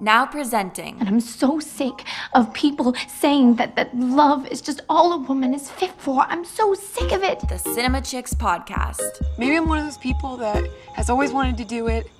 [0.00, 0.98] Now presenting.
[0.98, 5.54] And I'm so sick of people saying that, that love is just all a woman
[5.54, 6.22] is fit for.
[6.22, 7.40] I'm so sick of it.
[7.48, 9.22] The Cinema Chicks podcast.
[9.38, 12.10] Maybe I'm one of those people that has always wanted to do it,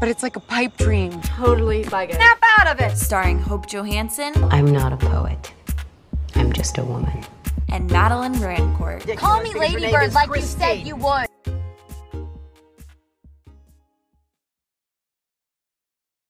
[0.00, 1.20] but it's like a pipe dream.
[1.20, 2.16] Totally like it.
[2.16, 2.96] Snap out of it!
[2.96, 4.32] Starring Hope Johansson.
[4.44, 5.52] I'm not a poet.
[6.34, 7.24] I'm just a woman.
[7.68, 9.16] And Madeline Rancourt.
[9.18, 11.26] Call me Ladybird like you said you would.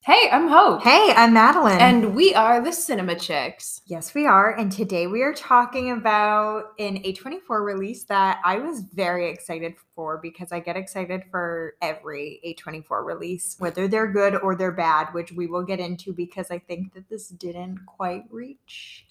[0.07, 0.83] Hey, I'm Hope.
[0.83, 1.81] Hey, I'm Madeline.
[1.81, 3.81] And we are the Cinema Chicks.
[3.87, 4.55] yes, we are.
[4.55, 10.19] And today we are talking about an A24 release that I was very excited for
[10.19, 15.33] because I get excited for every A24 release, whether they're good or they're bad, which
[15.33, 19.07] we will get into because I think that this didn't quite reach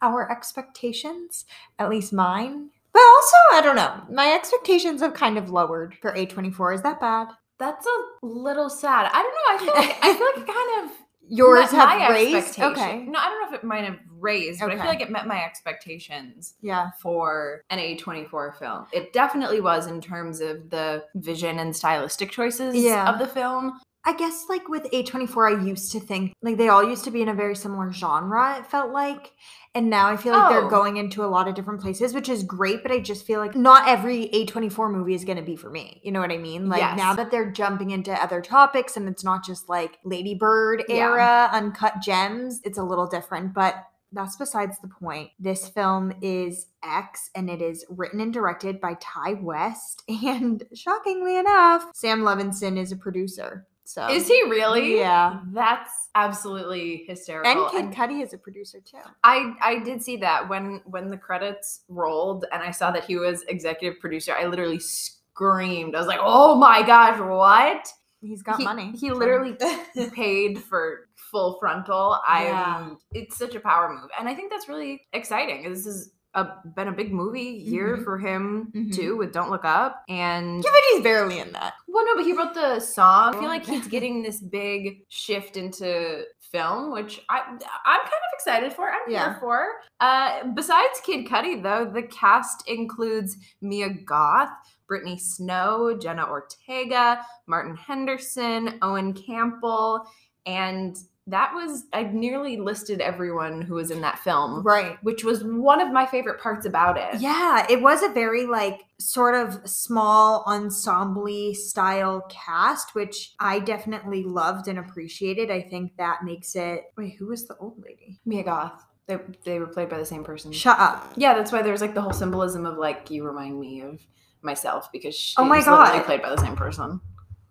[0.00, 1.44] our expectations,
[1.78, 2.70] at least mine.
[2.94, 4.02] But also, I don't know.
[4.10, 6.76] My expectations have kind of lowered for A24.
[6.76, 7.28] Is that bad?
[7.58, 9.10] That's a little sad.
[9.12, 9.48] I don't know.
[9.50, 10.96] I feel like I feel like it kind of
[11.30, 12.58] Yours met have my raised?
[12.58, 13.04] Okay.
[13.04, 15.26] No, I don't know if it might have raised, but I feel like it met
[15.26, 16.90] my expectations Yeah.
[17.02, 18.86] for an A24 film.
[18.92, 23.12] It definitely was in terms of the vision and stylistic choices Yeah.
[23.12, 23.78] of the film.
[24.08, 27.20] I guess like with A24, I used to think like they all used to be
[27.20, 29.32] in a very similar genre, it felt like.
[29.74, 30.48] And now I feel like Oh.
[30.48, 33.38] they're going into a lot of different places, which is great, but I just feel
[33.38, 36.00] like not every A24 movie is going to be for me.
[36.02, 36.70] You know what I mean?
[36.70, 36.96] Like Yes.
[36.96, 40.96] now that they're jumping into other topics and it's not just like Lady Bird Yeah.
[41.10, 43.74] era, uncut gems, it's a little different, but
[44.10, 45.32] that's besides the point.
[45.38, 50.02] This film is X and it is written and directed by Ti West.
[50.24, 53.66] And shockingly enough, Sam Levinson is a producer.
[53.88, 54.98] So Is he really?
[54.98, 55.40] Yeah.
[55.50, 57.70] That's absolutely hysterical.
[57.74, 58.98] And Kid Cudi is a producer too.
[59.24, 63.16] I I did see that when when the credits rolled and I saw that he
[63.16, 64.34] was executive producer.
[64.38, 65.94] I literally screamed.
[65.94, 68.92] I was like, "Oh my gosh, what?" He's got he, money.
[68.94, 69.56] He literally
[70.12, 72.20] paid for full frontal.
[72.28, 72.90] I Yeah.
[73.12, 75.62] it's such a power move, and I think that's really exciting.
[75.62, 78.04] This has a, been a big movie year Mhm.
[78.04, 78.94] for him Mhm.
[78.94, 81.74] too with "Don't Look Up," and Yeah, but he's barely in that.
[81.86, 83.30] well, no, but he wrote the song.
[83.34, 87.56] I feel Oh, like he's getting this big shift into film, which I I'm
[88.00, 88.90] kind of excited for.
[88.90, 89.30] I'm Yeah.
[89.30, 89.80] here for.
[90.00, 94.50] Uh, besides Kid Cudi, though, the cast includes Mia Goth,
[94.86, 100.06] Brittany Snow, Jenna Ortega, Martin Henderson, Owen Campbell,
[100.46, 100.96] and
[101.28, 104.96] that was I nearly listed everyone who was in that film, Right.
[105.02, 107.20] which was one of my favorite parts about it.
[107.20, 114.24] Yeah, it was a very like sort of small ensemble style cast, which I definitely
[114.24, 115.50] loved and appreciated.
[115.50, 116.84] I think that makes it.
[116.96, 118.18] Wait, who was the old lady?
[118.24, 118.84] Mia Goth.
[119.06, 120.52] They, they were played by the same person.
[120.52, 121.12] Shut up.
[121.16, 124.00] Yeah, that's why there's like the whole symbolism of like you remind me of
[124.42, 127.00] myself because she Oh my was literally played by the same person.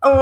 [0.02, 0.20] Oh,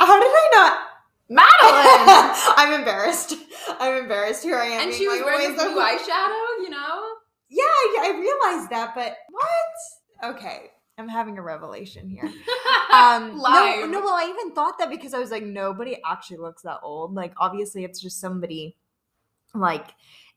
[0.00, 0.85] how did I not?
[1.28, 1.48] Madeline,
[2.56, 3.34] I'm embarrassed.
[3.80, 4.42] I'm embarrassed.
[4.42, 4.82] Here I am.
[4.88, 6.62] and she was like, wearing "Wait, so blue eyeshadow.
[6.62, 7.02] You know,
[7.48, 10.34] Yeah, I, I realized that, but what?
[10.36, 12.30] Okay, I'm having a revelation here.
[12.92, 13.36] Um.
[13.36, 16.78] No, no, well, I even thought that because I was like, nobody actually looks that
[16.82, 17.14] old.
[17.14, 18.76] Like, obviously, it's just somebody
[19.54, 19.88] like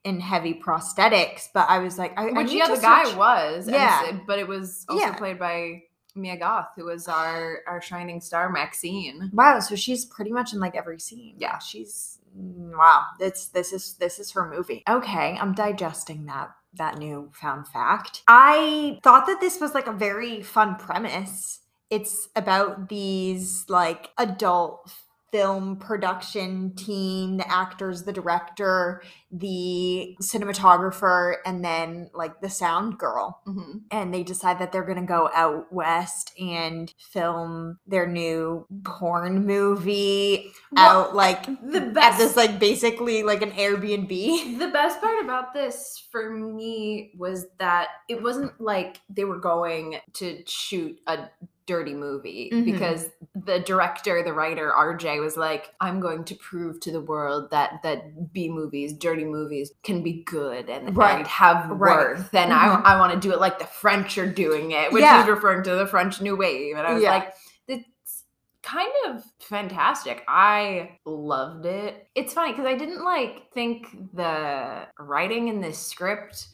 [0.04, 1.48] in heavy prosthetics.
[1.54, 3.70] But I was like, I, I which need yeah, the guy search- was.
[3.70, 4.02] Yeah.
[4.08, 5.14] s- but it was also Yeah.
[5.14, 5.84] played by
[6.16, 9.30] Mia Goth, who was our our shining star, Maxine.
[9.34, 11.36] Wow, so she's pretty much in like every scene.
[11.38, 11.60] Yeah.
[11.60, 13.04] she's mm, wow.
[13.20, 14.84] This this is this is her movie.
[14.90, 18.24] Okay, I'm digesting that that new found fact.
[18.28, 21.60] I thought that this was like a very fun premise.
[21.90, 24.92] It's about these like adult
[25.32, 29.02] film production team, the actors, the director,
[29.32, 35.00] the cinematographer, and then like the sound girl hmm and they decide that they're going
[35.00, 41.94] to go out west and film their new porn movie Well, out like the at
[41.94, 44.10] best this like basically like an Airbnb.
[44.60, 50.00] The best part about this for me was that it wasn't like they were going
[50.14, 51.30] to shoot a
[51.70, 52.66] dirty movie Mhm.
[52.66, 57.52] because the director, the writer RJ was like, "I'm going to prove to the world
[57.52, 61.18] that that B movies, dirty movies can be good and, Right.
[61.20, 61.80] and have Right.
[61.96, 62.84] worth." And Mhm.
[62.86, 65.22] I I want to do it like the French are doing it, which Yeah.
[65.22, 66.76] is referring to the French New Wave.
[66.76, 67.12] And I was Yeah.
[67.12, 67.34] like,
[67.68, 68.24] it's
[68.64, 70.24] kind of fantastic.
[70.28, 72.08] I loved it.
[72.16, 76.48] It's funny because I didn't like think the writing in this script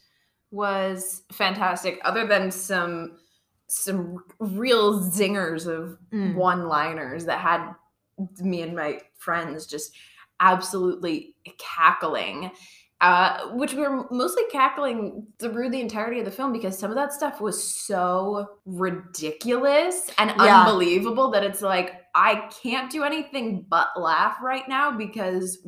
[0.51, 3.17] was fantastic, other than some
[3.67, 6.35] some real zingers of Mm.
[6.35, 7.73] one-liners that had
[8.39, 9.95] me and my friends just
[10.39, 12.51] absolutely cackling.
[13.01, 16.95] Uh, which we were mostly cackling through the entirety of the film because some of
[16.95, 20.61] that stuff was so ridiculous and Yeah.
[20.61, 25.59] unbelievable that it's like I can't do anything but laugh right now because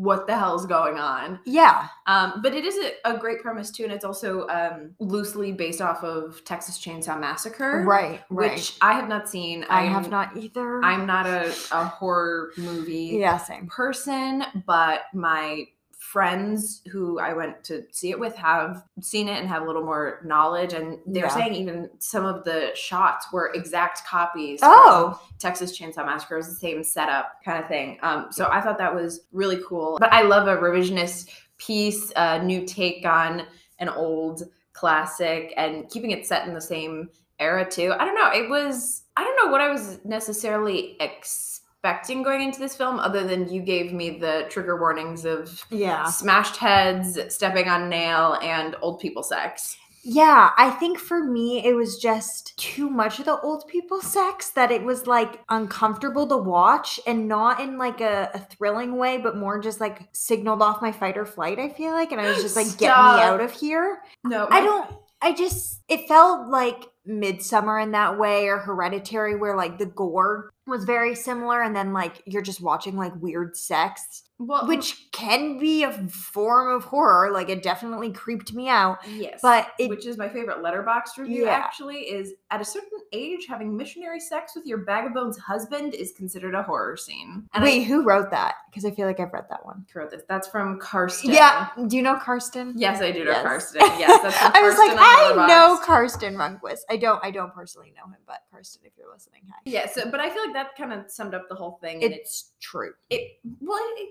[0.00, 1.40] what the hell's going on?
[1.44, 1.88] Yeah.
[2.06, 5.82] Um, but it is a, a great premise too, and it's also um, loosely based
[5.82, 8.22] off of Texas Chainsaw Massacre, Right.
[8.30, 8.52] Right.
[8.54, 9.64] Which I have not seen.
[9.68, 10.82] I have I'm- not either.
[10.82, 13.66] I'm not a, a horror movie yeah, same.
[13.66, 15.66] person, but my
[16.10, 19.84] friends who I went to see it with have seen it and have a little
[19.84, 20.72] more knowledge.
[20.72, 21.34] And they're Yeah.
[21.34, 24.58] saying even some of the shots were exact copies.
[24.60, 25.20] Oh.
[25.38, 27.98] Texas Chainsaw Massacre was the same setup kind of thing.
[28.02, 29.98] Um, so I thought that was really cool.
[30.00, 33.46] But I love a revisionist piece, a new take on
[33.78, 34.42] an old
[34.72, 37.08] classic, and keeping it set in the same
[37.38, 37.94] era too.
[37.98, 38.30] I don't know.
[38.32, 43.26] It was I don't know what I was necessarily expecting going into this film, other
[43.26, 46.04] than you gave me the trigger warnings of Yeah.
[46.04, 49.76] smashed heads, stepping on nail, and old people sex.
[50.02, 54.48] Yeah, I think for me it was just too much of the old people sex
[54.50, 59.18] that it was like uncomfortable to watch and not in like a, a thrilling way,
[59.18, 62.12] but more just like signaled off my fight or flight, I feel like.
[62.12, 64.00] And I was just like, get me out of here.
[64.24, 64.90] No, I don't
[65.22, 70.50] I just it felt like Midsommar in that way or hereditary where like the gore
[70.66, 75.58] was very similar and then like you're just watching like weird sex Well, which can
[75.58, 80.06] be a form of horror like it definitely creeped me out yes, but it which
[80.06, 81.44] is my favorite letterboxd review.
[81.46, 81.52] Yeah.
[81.52, 85.94] Actually, is at a certain age, having missionary sex with your bag of bones husband
[85.94, 87.48] is considered a horror scene.
[87.54, 90.10] And wait who wrote that because i feel like i've read that one I wrote
[90.10, 90.22] this.
[90.28, 91.30] That's from Karsten.
[91.32, 93.42] yeah do you know karsten Yes, I do know Yes.
[93.42, 93.80] Karsten.
[93.98, 95.82] Yes, that's i was like i know Letterboxd.
[95.86, 99.56] karsten runquist i don't i don't personally know him but karsten if you're listening hi
[99.64, 102.02] Yeah, so but I feel like that kind of summed up the whole thing.
[102.04, 102.92] And it's true.
[103.10, 104.08] It well it,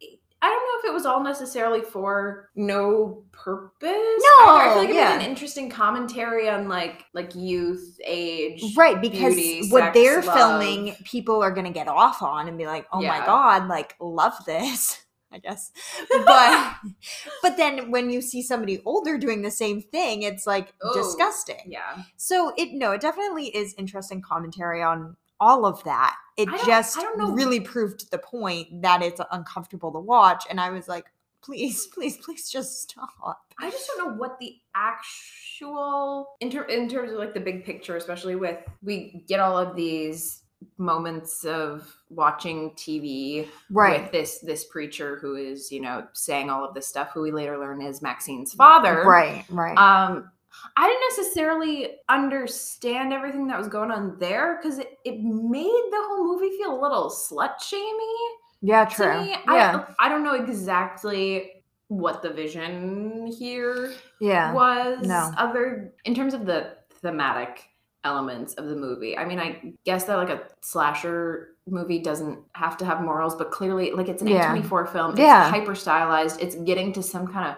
[0.00, 3.90] it, i don't know if it was all necessarily for no purpose.
[3.90, 9.00] No i feel like it was an interesting commentary on like like youth age right
[9.00, 10.36] because beauty, what sex, they're love.
[10.36, 14.34] filming people are gonna get off on and be like oh my god like love
[14.46, 15.72] this i guess.
[16.08, 16.74] But
[17.42, 21.64] but then when you see somebody older doing the same thing it's like Oh, disgusting.
[21.66, 22.04] yeah.
[22.16, 26.16] So it no it definitely is interesting commentary on all of that.
[26.36, 27.32] It just I don't know.
[27.32, 31.06] really proved the point that it's uncomfortable to watch and i was like
[31.42, 33.44] please please please just stop.
[33.58, 37.64] I just don't know what the actual in, ter- in terms of like the big
[37.64, 40.42] picture especially with we get all of these
[40.76, 46.74] moments of watching tv with this this preacher who is you know saying all of
[46.74, 49.04] this stuff who we later learn is maxine's father.
[49.06, 49.78] Right right.
[49.78, 50.30] Um,
[50.76, 56.00] I didn't necessarily understand everything that was going on there because it, it made the
[56.08, 58.16] whole movie feel a little slut shamey
[58.60, 59.30] yeah to true me.
[59.30, 61.52] yeah I, I don't know exactly
[61.88, 65.06] what the vision here yeah was.
[65.06, 65.30] no.
[65.36, 67.64] Other in terms of the thematic
[68.04, 69.16] elements of the movie.
[69.18, 73.50] I mean, I guess that like a slasher movie doesn't have to have morals, but
[73.50, 74.54] clearly, like it's an Yeah.
[74.54, 75.10] A24 film.
[75.12, 75.48] It's Yeah.
[75.50, 76.40] hyper stylized.
[76.40, 77.56] It's getting to some kind of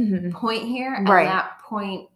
[0.00, 0.32] Mhm.
[0.32, 1.26] point here, and Right.
[1.26, 2.08] that point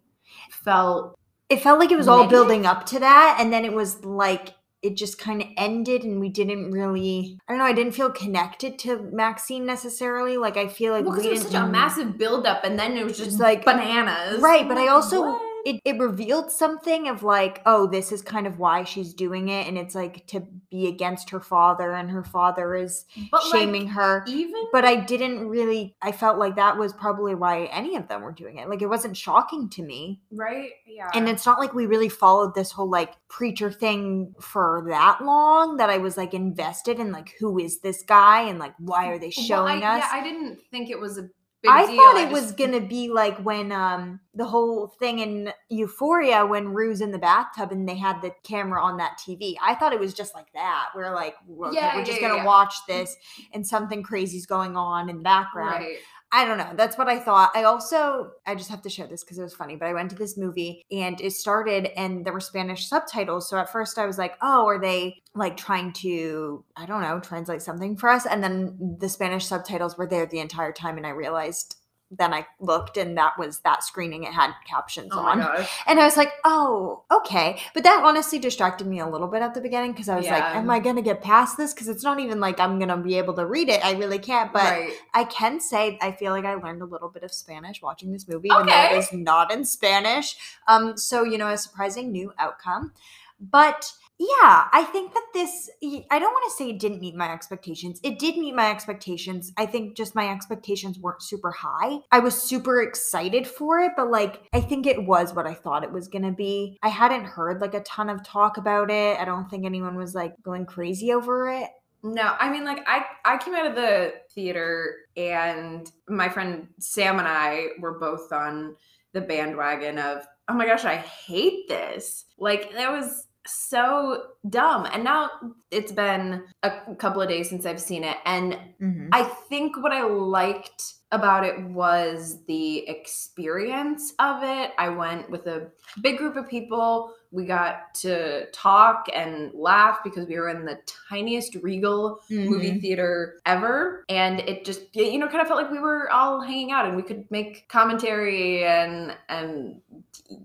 [0.51, 1.17] felt
[1.49, 2.31] it felt like it was all Negative?
[2.31, 4.53] building up to that and then it was like
[4.83, 8.11] it just kind of ended and we didn't really i don't know i didn't feel
[8.11, 12.17] connected to maxine necessarily like i feel like well, we it was such a massive
[12.17, 15.41] buildup, and then it was just like- bananas, right but i also what?
[15.67, 19.67] It, it revealed something of like oh this is kind of why she's doing it
[19.67, 23.87] and it's like to be against her father and her father is but like, shaming
[23.87, 24.23] her.
[24.27, 28.21] even but i didn't really i felt like that was probably why any of them
[28.21, 28.69] were doing it.
[28.69, 30.21] Like it wasn't shocking to me.
[30.31, 34.85] Right, yeah, and it's not like we really followed this whole like preacher thing for
[34.89, 38.73] that long that I was like invested in like who is this guy and like
[38.79, 40.03] why are they Well, showing I, us.
[40.03, 41.29] Yeah, I didn't think it was a
[41.65, 41.95] I deal.
[41.95, 46.69] thought I it was gonna be like when um the whole thing in Euphoria when
[46.73, 49.55] Rue's in the bathtub and they had the camera on that TV.
[49.61, 50.89] I thought it was just like that.
[50.95, 52.45] We're like, Yeah, we're just yeah, gonna yeah.
[52.45, 53.15] watch this
[53.53, 55.83] and something crazy's going on in the background.
[55.83, 55.97] right.
[56.31, 56.71] I don't know.
[56.75, 57.51] That's what I thought.
[57.55, 60.09] I also, I just have to share this because it was funny, but I went
[60.09, 63.49] to this movie and it started and there were Spanish subtitles.
[63.49, 67.21] So at first I was like, oh, are they like trying to, I don't know,
[67.21, 68.25] translate something for us?
[68.25, 70.97] And then the Spanish subtitles were there the entire time.
[70.97, 71.77] And I realized,
[72.09, 74.23] then I looked and that was that screening.
[74.23, 75.41] It had captions Oh on.
[75.85, 77.59] And I was like, oh, okay.
[77.73, 80.43] But that honestly distracted me a little bit at the beginning because I was like,
[80.43, 81.73] am I going to get past this?
[81.73, 83.83] Because it's not even like I'm going to be able to read it.
[83.83, 84.53] I really can't.
[84.53, 84.93] But right.
[85.13, 88.27] I can say I feel like I learned a little bit of Spanish watching this
[88.27, 90.37] movie, even though it is not in Spanish.
[90.67, 92.93] Um, so you know, a surprising new outcome.
[93.39, 95.69] But yeah, I think that this,
[96.09, 97.99] I don't want to say it didn't meet my expectations.
[98.03, 99.51] It did meet my expectations.
[99.57, 101.99] I think just my expectations weren't super high.
[102.11, 105.83] I was super excited for it, but like, I think it was what I thought
[105.83, 106.79] it was going to be.
[106.81, 109.19] I hadn't heard like a ton of talk about it.
[109.19, 111.69] I don't think anyone was like going crazy over it.
[112.03, 117.17] No, I mean like I I came out of the theater and my friend Sam
[117.19, 118.75] and I were both on
[119.13, 122.25] the bandwagon of oh my gosh, I hate this.
[122.37, 124.87] Like that was so dumb.
[124.91, 125.29] And now
[125.71, 129.09] it's been a couple of days since I've seen it and Mm-hmm.
[129.11, 134.71] I think what I liked about it was the experience of it.
[134.77, 137.13] I went with a big group of people.
[137.31, 143.39] We got to talk and laugh because we were in the tiniest Regal movie theater
[143.45, 144.03] ever.
[144.09, 146.95] And it just, you know, kind of felt like we were all hanging out and
[146.95, 149.81] we could make commentary and, and,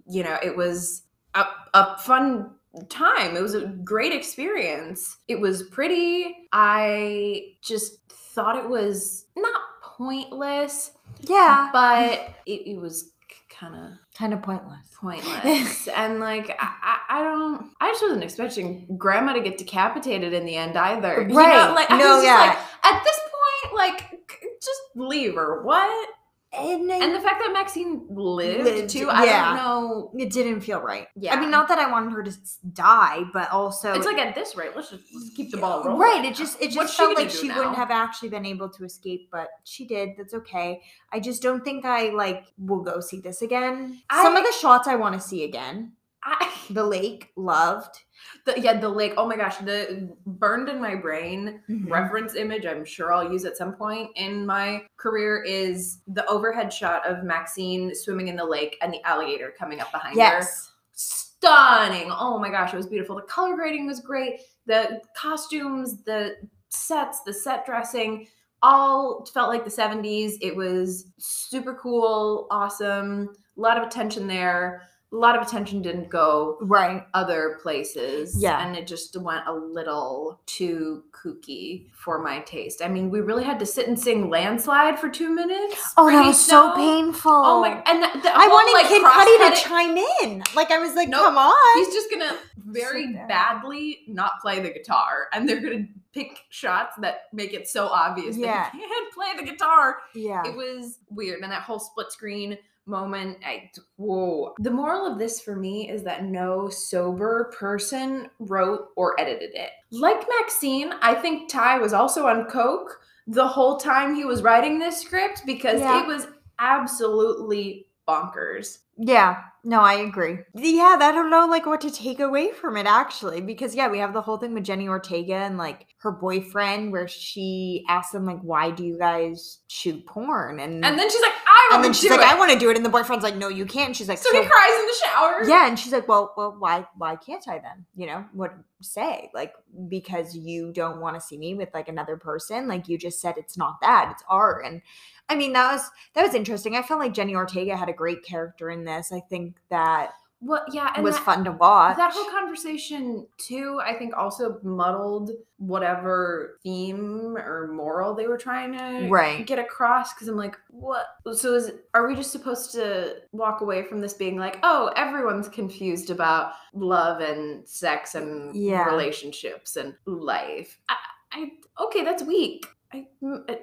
[0.08, 1.02] you know, it was
[1.34, 1.44] a,
[1.74, 2.50] a fun
[2.88, 3.36] time.
[3.36, 5.18] It was a great experience.
[5.28, 6.48] It was pretty.
[6.52, 11.68] I just thought it was not pointless, Yeah.
[11.72, 13.10] but it, it was
[13.50, 14.78] kind of kind of pointless.
[14.98, 15.86] pointless.
[15.96, 20.56] and like, I, I, don't, I just wasn't expecting grandma to get decapitated in the
[20.56, 21.22] end either.
[21.22, 21.72] You know, Right.
[21.74, 22.36] like, I No, yeah.
[22.38, 22.58] like,
[22.94, 23.18] at this
[23.62, 24.20] point, like,
[24.62, 25.62] just leave her.
[25.62, 26.08] What?
[26.54, 29.46] And, And the fact that Maxine lived, Lived, too, I yeah.
[29.46, 30.10] don't know.
[30.18, 31.08] it didn't feel right.
[31.16, 31.34] Yeah.
[31.34, 32.32] I mean, not that I wanted her to
[32.74, 35.98] die, but also It's like at this rate, let's just let's keep the ball rolling.
[35.98, 36.24] Right.
[36.24, 37.56] It just it just felt like she now?
[37.56, 40.10] wouldn't have actually been able to escape, but she did.
[40.18, 40.82] That's okay.
[41.10, 44.02] I just don't think I like will go see this again.
[44.12, 45.92] Some of the shots I want to see again.
[46.24, 47.98] I, The lake, loved.
[48.46, 49.14] the, yeah, the lake.
[49.16, 51.92] Oh my gosh, the burned in my brain Mm-hmm.
[51.92, 52.64] reference image.
[52.66, 57.24] I'm sure I'll use at some point in my career is the overhead shot of
[57.24, 60.20] Maxine swimming in the lake and the alligator coming up behind her.
[60.20, 60.72] Yes.
[60.92, 62.10] stunning.
[62.10, 63.16] Oh my gosh, it was beautiful.
[63.16, 64.40] The color grading was great.
[64.66, 66.36] The costumes, the
[66.68, 68.28] sets, the set dressing
[68.62, 70.34] all felt like the 70s.
[70.40, 73.30] It was super cool, awesome.
[73.56, 74.82] A lot of attention there.
[75.12, 77.04] A lot of attention didn't go Right.
[77.12, 78.34] other places.
[78.40, 78.66] Yeah.
[78.66, 82.80] And it just went a little too kooky for my taste.
[82.82, 85.92] I mean, we really had to sit and sing Landslide for two minutes.
[85.98, 87.30] Oh, that was so painful.
[87.30, 87.82] Oh my!
[87.86, 90.42] And the, the I whole, wanted like, Kid Cudi to chime in.
[90.56, 91.20] Like I was like, Nope.
[91.20, 91.54] come on.
[91.84, 93.26] He's just gonna very there.
[93.28, 98.36] badly not play the guitar, and they're gonna pick shots that make it so obvious
[98.36, 98.46] Yeah.
[98.46, 99.98] that he can't play the guitar.
[100.14, 100.42] yeah.
[100.46, 103.38] It was weird, and that whole split screen moment.
[103.44, 104.54] I whoa.
[104.58, 109.70] The moral of this for me is that no sober person wrote or edited it.
[109.90, 114.78] Like Maxine, I think Ti was also on coke the whole time he was writing
[114.78, 116.02] this script because Yeah.
[116.02, 116.26] it was
[116.58, 118.78] absolutely bonkers.
[118.98, 120.38] Yeah, no, I agree.
[120.54, 123.98] Yeah, I don't know like what to take away from it actually, because yeah, we
[123.98, 128.26] have the whole thing with Jenny Ortega and like her boyfriend, where she asks him
[128.26, 131.84] like, "Why do you guys shoot porn?" And And then she's like, I want and
[131.84, 132.32] then to she's do like, it.
[132.34, 134.18] "I want to do it," and the boyfriend's like, "No, you can't." And she's like,
[134.18, 135.44] So he cries in the shower.
[135.44, 137.86] Yeah, and she's like, "Well, well, why, why can't I then?
[137.94, 139.30] You know, what say?
[139.32, 139.54] Like,
[139.88, 142.66] because you don't want to see me with like another person.
[142.66, 144.82] Like, you just said it's not that; it's art." And
[145.28, 146.74] I mean, that was that was interesting.
[146.74, 149.12] I felt like Jenny Ortega had a great character in this.
[149.12, 151.96] I think that Well, yeah, and was that, fun to watch.
[151.96, 158.72] that whole conversation too, I think also muddled whatever theme or moral they were trying
[158.76, 159.46] to Right.
[159.46, 160.12] get across.
[160.12, 161.06] Because I'm like, what?
[161.32, 165.48] So is are we just supposed to walk away from this being like, oh, everyone's
[165.48, 168.86] confused about love and sex and Yeah.
[168.86, 170.78] relationships and life?
[170.88, 170.96] I,
[171.32, 171.50] I
[171.84, 172.66] okay, that's weak.
[172.94, 173.54] I, mm, uh,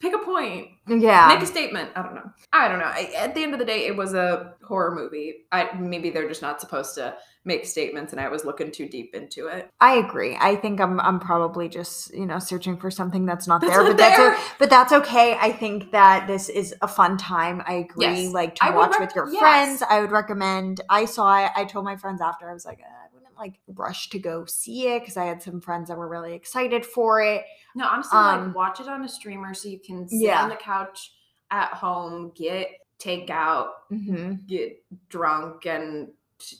[0.00, 0.68] pick a point.
[0.88, 1.90] yeah, make a statement.
[1.94, 2.30] I don't know.
[2.52, 2.86] I don't know.
[2.86, 5.44] I, at the end of the day, it was a horror movie.
[5.52, 9.14] I maybe they're just not supposed to make statements, and I was looking too deep
[9.14, 9.70] into it.
[9.80, 10.36] I agree.
[10.40, 13.82] I think I'm I'm probably just you know searching for something that's not That's there,
[13.82, 14.34] not but that's there.
[14.34, 15.36] o- but that's okay.
[15.40, 17.62] I think that this is a fun time.
[17.66, 18.04] I agree.
[18.24, 18.32] Yes.
[18.32, 19.40] Like to I watch rec- with your yes.
[19.40, 19.82] friends.
[19.88, 20.80] I would recommend.
[20.88, 21.50] I saw it.
[21.56, 22.48] I told my friends after.
[22.48, 23.09] I was like, uh, I wouldn't
[23.40, 26.86] like rush to go see it because I had some friends that were really excited
[26.86, 27.44] for it.
[27.74, 30.42] No, honestly, Um, like watch it on a streamer so you can sit yeah.
[30.42, 31.12] on the couch
[31.50, 32.68] at home, get
[32.98, 34.34] takeout, Mm-hmm.
[34.46, 36.08] get drunk, and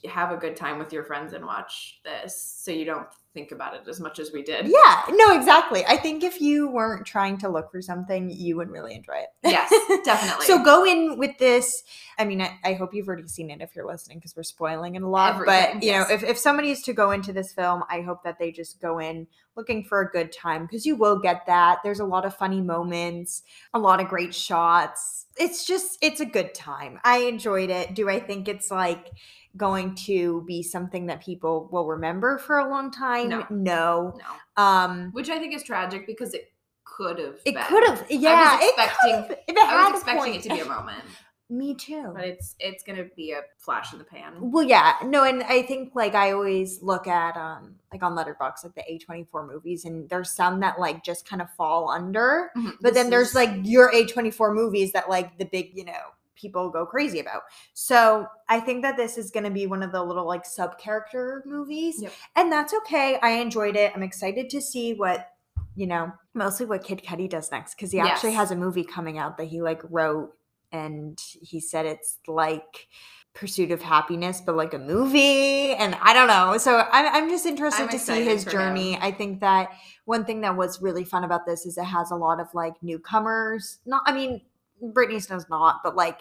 [0.08, 3.74] have a good time with your friends and watch this, so you don't think about
[3.74, 4.66] it as much as we did.
[4.66, 5.04] Yeah.
[5.10, 5.84] No, exactly.
[5.86, 9.28] I think if you weren't trying to look for something, you would really enjoy it.
[9.44, 9.70] Yes,
[10.04, 10.46] definitely.
[10.46, 11.84] So go in with this.
[12.18, 14.96] I mean, I, I hope you've already seen it if you're listening because we're spoiling
[14.96, 15.34] it a lot.
[15.34, 16.08] Everything, but you yes.
[16.08, 18.80] know, if, if somebody is to go into this film, I hope that they just
[18.80, 21.78] go in looking for a good time because you will get that.
[21.84, 23.42] There's a lot of funny moments,
[23.74, 25.26] a lot of great shots.
[25.36, 26.98] It's just it's a good time.
[27.04, 27.94] I enjoyed it.
[27.94, 29.10] Do I think it's like
[29.56, 33.28] going to be something that people will remember for a long time.
[33.28, 33.46] No.
[33.50, 34.18] No.
[34.56, 34.62] No.
[34.62, 36.52] Um Which I think is tragic because it
[36.84, 37.36] could have.
[37.44, 40.36] it could have yeah, it could expecting- have, it I was expecting point.
[40.36, 41.02] it to be a moment,
[41.48, 42.12] Me too.
[42.14, 44.34] but it's it's gonna be a flash in the pan.
[44.38, 48.64] Well, yeah, no, and I think like I always look at um like on Letterboxd
[48.64, 51.90] like the A twenty four movies, and there's some that like just kind of fall
[51.90, 52.72] under, Mhm.
[52.80, 55.70] but This then there's is- like your A twenty four movies that like the big
[55.74, 55.92] you know
[56.40, 57.42] people go crazy about.
[57.74, 60.78] So I think that this is going to be one of the little like sub
[60.78, 62.12] character movies, Yep.
[62.36, 63.18] and that's okay.
[63.22, 63.92] I enjoyed it.
[63.94, 65.30] I'm excited to see what
[65.76, 69.18] you know mostly what Kid Cudi does next because he actually has a movie coming
[69.18, 70.32] out that he like wrote
[70.72, 72.88] and he said it's like
[73.34, 77.46] pursuit of happiness but like a movie and i don't know so i'm, I'm just
[77.46, 78.98] interested I'm to see his journey him.
[79.02, 79.70] i think that
[80.04, 82.74] one thing that was really fun about this is it has a lot of like
[82.82, 84.40] newcomers not i mean
[84.82, 86.20] Brittany Snow's not, but like,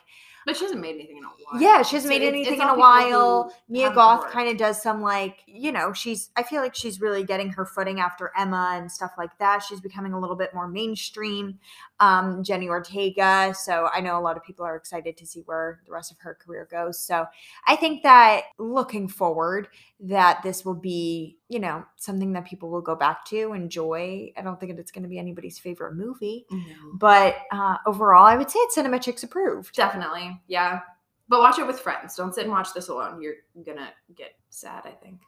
[0.50, 1.62] But she hasn't made anything in a while.
[1.62, 3.53] yeah, she hasn't So made anything in a while.
[3.70, 7.24] Mia Goth kind of does some like, you know, she's, I feel like she's really
[7.24, 9.62] getting her footing after Emma and stuff like that.
[9.62, 11.60] She's becoming a little bit more mainstream.
[12.01, 13.53] Um, Jenny Ortega.
[13.53, 16.18] So I know a lot of people are excited to see where the rest of
[16.20, 16.98] her career goes.
[17.00, 17.25] So
[17.68, 19.68] I think that looking forward,
[20.01, 24.32] that this will be, you know, something that people will go back to, enjoy.
[24.38, 26.60] I don't think it's going to be anybody's favorite movie, No.
[26.94, 29.75] but uh, overall, I would say it's Cinema Chicks approved.
[29.75, 30.38] Definitely.
[30.48, 30.81] Yeah.
[31.27, 32.15] But watch it with friends.
[32.15, 33.22] Don't sit and watch this alone.
[33.22, 35.19] You're gonna get sad, I think.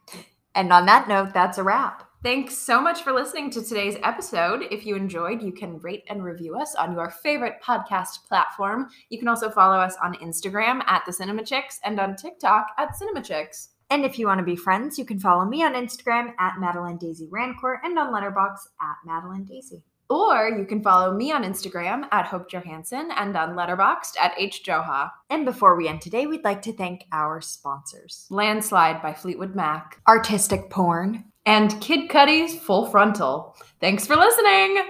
[0.55, 2.07] And on that note, that's a wrap.
[2.23, 4.63] Thanks so much for listening to today's episode.
[4.69, 8.89] If you enjoyed, you can rate and review us on your favorite podcast platform.
[9.09, 12.95] You can also follow us on Instagram at the Cinema Chicks and on TikTok at
[12.95, 13.69] Cinema Chicks.
[13.89, 16.97] And if you want to be friends, you can follow me on Instagram at Madeline
[16.97, 19.83] Daisy Rancourt and on Letterboxd at Madeline Daisy.
[20.11, 25.09] Or you can follow me on Instagram at Hope Johansson and on Letterboxd at HJoha.
[25.29, 30.01] And before we end today, we'd like to thank our sponsors Landslide by Fleetwood Mac.
[30.09, 33.55] Artistic Porn, And Kid Cudi's Full Frontal.
[33.79, 34.83] Thanks for listening!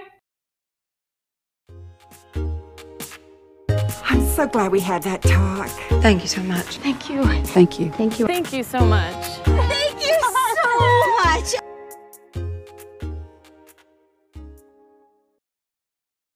[4.04, 5.68] I'm so glad we had that talk.
[6.02, 6.78] Thank you so much.
[6.78, 7.22] Thank you.
[7.22, 7.92] Thank you.
[7.92, 8.26] Thank you.
[8.26, 9.31] Thank you so much.